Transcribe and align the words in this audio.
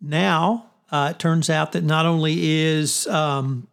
Now, 0.00 0.70
uh, 0.90 1.12
it 1.14 1.18
turns 1.18 1.50
out 1.50 1.72
that 1.72 1.84
not 1.84 2.06
only 2.06 2.58
is 2.58 3.06
um, 3.06 3.68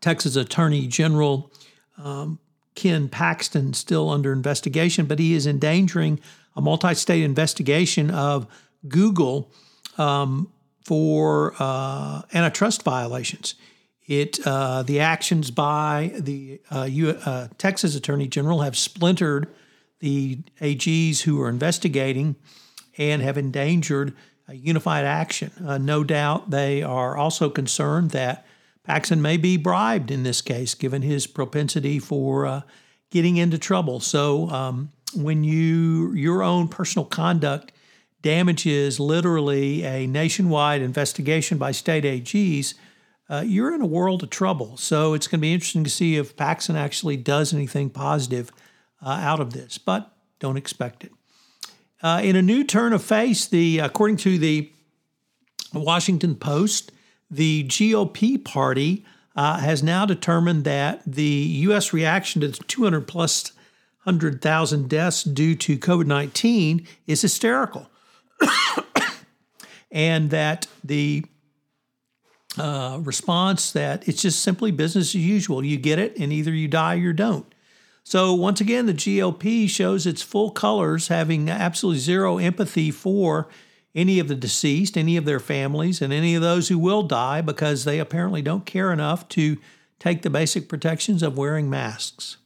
Texas 0.00 0.36
Attorney 0.36 0.86
General 0.86 1.50
um, 1.98 2.38
Ken 2.74 3.08
Paxton 3.08 3.74
still 3.74 4.08
under 4.08 4.32
investigation, 4.32 5.06
but 5.06 5.18
he 5.18 5.34
is 5.34 5.46
endangering 5.46 6.20
a 6.54 6.60
multi 6.60 6.94
state 6.94 7.24
investigation 7.24 8.10
of 8.10 8.46
Google 8.86 9.52
um, 9.98 10.52
for 10.84 11.54
uh, 11.58 12.22
antitrust 12.32 12.82
violations. 12.82 13.56
It 14.06 14.38
uh, 14.46 14.84
the 14.84 15.00
actions 15.00 15.50
by 15.50 16.12
the 16.18 16.60
uh, 16.70 16.84
U, 16.84 17.10
uh, 17.10 17.48
Texas 17.58 17.94
Attorney 17.94 18.26
General 18.26 18.62
have 18.62 18.76
splintered 18.76 19.48
the 19.98 20.38
AGs 20.60 21.22
who 21.22 21.42
are 21.42 21.48
investigating 21.48 22.36
and 22.96 23.20
have 23.22 23.36
endangered 23.36 24.14
unified 24.54 25.04
action. 25.04 25.50
Uh, 25.64 25.78
no 25.78 26.04
doubt 26.04 26.50
they 26.50 26.82
are 26.82 27.16
also 27.16 27.50
concerned 27.50 28.10
that 28.10 28.46
Paxton 28.84 29.20
may 29.20 29.36
be 29.36 29.56
bribed 29.56 30.10
in 30.10 30.22
this 30.22 30.40
case, 30.40 30.74
given 30.74 31.02
his 31.02 31.26
propensity 31.26 31.98
for 31.98 32.46
uh, 32.46 32.62
getting 33.10 33.36
into 33.36 33.58
trouble. 33.58 34.00
So 34.00 34.48
um, 34.48 34.92
when 35.14 35.44
you 35.44 36.12
your 36.14 36.42
own 36.42 36.68
personal 36.68 37.04
conduct 37.04 37.72
damages 38.22 38.98
literally 38.98 39.84
a 39.84 40.06
nationwide 40.06 40.82
investigation 40.82 41.58
by 41.58 41.72
state 41.72 42.04
AGs, 42.04 42.74
uh, 43.30 43.42
you're 43.46 43.74
in 43.74 43.80
a 43.80 43.86
world 43.86 44.22
of 44.22 44.30
trouble. 44.30 44.76
So 44.76 45.14
it's 45.14 45.26
going 45.26 45.40
to 45.40 45.42
be 45.42 45.52
interesting 45.52 45.84
to 45.84 45.90
see 45.90 46.16
if 46.16 46.36
Paxton 46.36 46.76
actually 46.76 47.16
does 47.16 47.52
anything 47.52 47.90
positive 47.90 48.50
uh, 49.04 49.10
out 49.10 49.40
of 49.40 49.52
this, 49.52 49.78
but 49.78 50.12
don't 50.38 50.56
expect 50.56 51.04
it. 51.04 51.12
Uh, 52.02 52.20
in 52.22 52.36
a 52.36 52.42
new 52.42 52.62
turn 52.62 52.92
of 52.92 53.02
face, 53.02 53.46
the 53.46 53.78
according 53.78 54.16
to 54.16 54.38
the 54.38 54.70
Washington 55.74 56.36
Post, 56.36 56.92
the 57.30 57.64
GOP 57.64 58.42
party 58.42 59.04
uh, 59.34 59.58
has 59.58 59.82
now 59.82 60.06
determined 60.06 60.64
that 60.64 61.02
the 61.06 61.22
U.S. 61.22 61.92
reaction 61.92 62.40
to 62.40 62.48
the 62.48 62.56
200 62.56 63.06
plus 63.06 63.52
100,000 64.04 64.88
deaths 64.88 65.22
due 65.22 65.54
to 65.54 65.76
COVID 65.76 66.06
19 66.06 66.86
is 67.06 67.20
hysterical. 67.22 67.90
and 69.90 70.30
that 70.30 70.66
the 70.82 71.24
uh, 72.56 72.98
response 73.02 73.72
that 73.72 74.08
it's 74.08 74.22
just 74.22 74.40
simply 74.40 74.70
business 74.70 75.14
as 75.14 75.14
usual. 75.14 75.64
You 75.64 75.76
get 75.76 75.98
it, 75.98 76.16
and 76.18 76.32
either 76.32 76.52
you 76.52 76.68
die 76.68 76.94
or 76.94 76.98
you 76.98 77.12
don't. 77.12 77.46
So, 78.08 78.32
once 78.32 78.58
again, 78.58 78.86
the 78.86 78.94
GOP 78.94 79.68
shows 79.68 80.06
its 80.06 80.22
full 80.22 80.50
colors, 80.50 81.08
having 81.08 81.50
absolutely 81.50 82.00
zero 82.00 82.38
empathy 82.38 82.90
for 82.90 83.48
any 83.94 84.18
of 84.18 84.28
the 84.28 84.34
deceased, 84.34 84.96
any 84.96 85.18
of 85.18 85.26
their 85.26 85.38
families, 85.38 86.00
and 86.00 86.10
any 86.10 86.34
of 86.34 86.40
those 86.40 86.68
who 86.68 86.78
will 86.78 87.02
die 87.02 87.42
because 87.42 87.84
they 87.84 87.98
apparently 87.98 88.40
don't 88.40 88.64
care 88.64 88.94
enough 88.94 89.28
to 89.28 89.58
take 89.98 90.22
the 90.22 90.30
basic 90.30 90.70
protections 90.70 91.22
of 91.22 91.36
wearing 91.36 91.68
masks. 91.68 92.38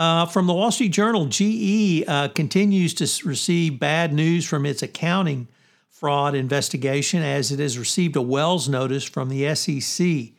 Uh, 0.00 0.26
from 0.26 0.48
the 0.48 0.52
Wall 0.52 0.72
Street 0.72 0.88
Journal, 0.88 1.26
GE 1.26 2.02
uh, 2.08 2.26
continues 2.34 2.92
to 2.94 3.28
receive 3.28 3.78
bad 3.78 4.12
news 4.12 4.44
from 4.44 4.66
its 4.66 4.82
accounting 4.82 5.46
fraud 5.90 6.34
investigation 6.34 7.22
as 7.22 7.52
it 7.52 7.60
has 7.60 7.78
received 7.78 8.16
a 8.16 8.20
Wells 8.20 8.68
notice 8.68 9.04
from 9.04 9.28
the 9.28 9.54
SEC. 9.54 10.32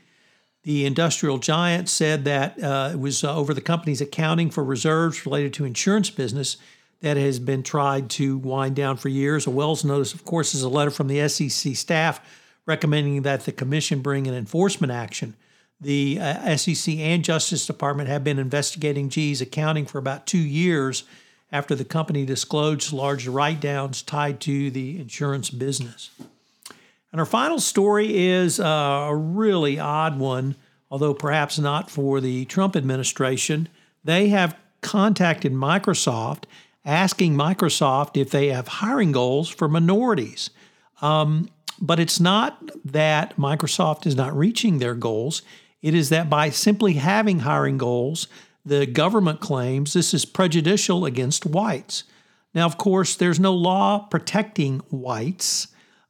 The 0.63 0.85
industrial 0.85 1.39
giant 1.39 1.89
said 1.89 2.23
that 2.25 2.61
uh, 2.63 2.91
it 2.93 2.99
was 2.99 3.23
uh, 3.23 3.35
over 3.35 3.53
the 3.53 3.61
company's 3.61 3.99
accounting 3.99 4.49
for 4.49 4.63
reserves 4.63 5.25
related 5.25 5.53
to 5.55 5.65
insurance 5.65 6.09
business 6.09 6.57
that 7.01 7.17
has 7.17 7.37
been 7.37 7.63
tried 7.63 8.09
to 8.11 8.37
wind 8.37 8.77
down 8.77 8.95
for 8.95 9.09
years. 9.09 9.45
A 9.45 9.49
Wells 9.49 9.83
notice, 9.83 10.13
of 10.13 10.23
course, 10.23 10.55
is 10.55 10.63
a 10.63 10.69
letter 10.69 10.91
from 10.91 11.09
the 11.09 11.27
SEC 11.27 11.75
staff 11.75 12.21
recommending 12.65 13.23
that 13.23 13.41
the 13.41 13.51
commission 13.51 14.01
bring 14.01 14.25
an 14.25 14.33
enforcement 14.33 14.91
action. 14.91 15.35
The 15.81 16.17
uh, 16.21 16.55
SEC 16.55 16.95
and 16.95 17.25
Justice 17.25 17.67
Department 17.67 18.07
have 18.07 18.23
been 18.23 18.39
investigating 18.39 19.09
GE's 19.09 19.41
accounting 19.41 19.85
for 19.85 19.97
about 19.97 20.25
two 20.25 20.37
years 20.37 21.03
after 21.51 21.75
the 21.75 21.83
company 21.83 22.25
disclosed 22.25 22.93
large 22.93 23.27
write 23.27 23.59
downs 23.59 24.01
tied 24.01 24.39
to 24.41 24.71
the 24.71 24.97
insurance 24.97 25.49
business. 25.49 26.09
And 27.13 27.19
our 27.19 27.27
final 27.27 27.59
story 27.59 28.27
is 28.27 28.59
uh, 28.59 29.07
a 29.09 29.15
really 29.15 29.79
odd 29.79 30.17
one, 30.17 30.55
although 30.89 31.13
perhaps 31.13 31.59
not 31.59 31.91
for 31.91 32.19
the 32.19 32.45
Trump 32.45 32.75
administration. 32.75 33.69
They 34.03 34.29
have 34.29 34.57
contacted 34.81 35.53
Microsoft 35.53 36.45
asking 36.83 37.35
Microsoft 37.35 38.19
if 38.19 38.31
they 38.31 38.47
have 38.47 38.67
hiring 38.67 39.11
goals 39.11 39.47
for 39.47 39.69
minorities. 39.69 40.49
Um, 41.03 41.49
but 41.79 41.99
it's 41.99 42.19
not 42.19 42.71
that 42.83 43.37
Microsoft 43.37 44.07
is 44.07 44.15
not 44.15 44.35
reaching 44.35 44.79
their 44.79 44.95
goals. 44.95 45.43
It 45.83 45.93
is 45.93 46.09
that 46.09 46.31
by 46.31 46.49
simply 46.49 46.93
having 46.93 47.39
hiring 47.39 47.77
goals, 47.77 48.27
the 48.65 48.87
government 48.87 49.39
claims 49.39 49.93
this 49.93 50.15
is 50.15 50.25
prejudicial 50.25 51.05
against 51.05 51.45
whites. 51.45 52.05
Now, 52.55 52.65
of 52.65 52.77
course, 52.77 53.15
there's 53.15 53.39
no 53.39 53.53
law 53.53 53.99
protecting 53.99 54.79
whites 54.89 55.67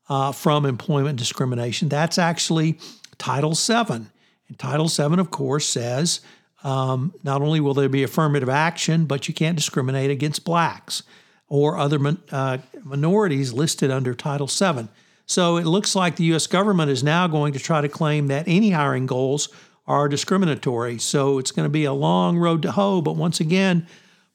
uh, 0.09 0.31
from 0.31 0.65
employment 0.65 1.17
discrimination. 1.17 1.89
That's 1.89 2.17
actually 2.17 2.79
Title 3.17 3.53
VII. 3.53 4.07
And 4.47 4.59
Title 4.59 4.87
VII, 4.87 5.19
of 5.19 5.31
course, 5.31 5.65
says 5.65 6.21
um, 6.63 7.13
not 7.23 7.41
only 7.41 7.59
will 7.59 7.73
there 7.73 7.89
be 7.89 8.03
affirmative 8.03 8.49
action, 8.49 9.05
but 9.05 9.27
you 9.27 9.33
can't 9.33 9.55
discriminate 9.55 10.11
against 10.11 10.45
blacks 10.45 11.03
or 11.47 11.77
other 11.77 11.99
min- 11.99 12.21
uh, 12.31 12.57
minorities 12.83 13.53
listed 13.53 13.91
under 13.91 14.13
Title 14.13 14.47
VII. 14.47 14.87
So 15.25 15.57
it 15.57 15.65
looks 15.65 15.95
like 15.95 16.15
the 16.15 16.25
U.S. 16.25 16.47
government 16.47 16.91
is 16.91 17.03
now 17.03 17.27
going 17.27 17.53
to 17.53 17.59
try 17.59 17.81
to 17.81 17.89
claim 17.89 18.27
that 18.27 18.47
any 18.47 18.71
hiring 18.71 19.05
goals 19.05 19.49
are 19.85 20.07
discriminatory. 20.07 20.97
So 20.99 21.39
it's 21.39 21.51
going 21.51 21.65
to 21.65 21.71
be 21.71 21.85
a 21.85 21.93
long 21.93 22.37
road 22.37 22.61
to 22.63 22.71
hoe. 22.71 23.01
But 23.01 23.15
once 23.15 23.39
again, 23.39 23.87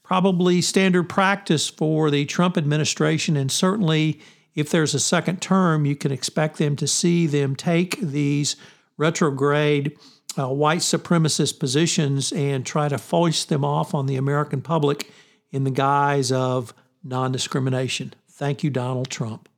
probably 0.03 0.61
standard 0.61 1.09
practice 1.09 1.69
for 1.69 2.11
the 2.11 2.25
Trump 2.25 2.57
administration 2.57 3.37
and 3.37 3.51
certainly 3.51 4.21
if 4.59 4.71
there's 4.71 4.93
a 4.93 4.99
second 4.99 5.41
term, 5.41 5.87
you 5.87 5.95
can 5.95 6.11
expect 6.11 6.59
them 6.59 6.75
to 6.77 6.87
see 6.89 7.29
them 7.29 7.55
take 7.55 8.01
these 8.01 8.57
retrograde 8.97 9.97
uh, 10.37 10.49
white 10.49 10.81
supremacist 10.81 11.61
positions 11.61 12.33
and 12.33 12.67
try 12.67 12.89
to 12.89 12.99
foist 12.99 13.49
them 13.51 13.65
off 13.65 13.95
on 13.95 14.07
the 14.07 14.17
American 14.17 14.61
public 14.61 15.13
in 15.53 15.63
the 15.63 15.71
guise 15.71 16.33
of 16.33 16.75
non 17.05 17.31
discrimination. 17.31 18.15
Thank 18.29 18.65
you, 18.65 18.71
Donald 18.71 19.09
Trump. 19.09 19.49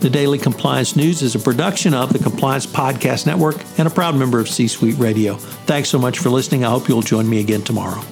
The 0.00 0.10
Daily 0.10 0.38
Compliance 0.38 0.96
News 0.96 1.22
is 1.22 1.34
a 1.34 1.38
production 1.38 1.94
of 1.94 2.12
the 2.12 2.18
Compliance 2.18 2.66
Podcast 2.66 3.26
Network 3.26 3.56
and 3.78 3.88
a 3.88 3.90
proud 3.90 4.14
member 4.14 4.38
of 4.38 4.48
C 4.48 4.68
Suite 4.68 4.98
Radio. 4.98 5.36
Thanks 5.36 5.88
so 5.88 5.98
much 5.98 6.18
for 6.18 6.28
listening. 6.28 6.66
I 6.66 6.70
hope 6.70 6.86
you'll 6.86 7.00
join 7.00 7.28
me 7.28 7.40
again 7.40 7.62
tomorrow. 7.62 8.02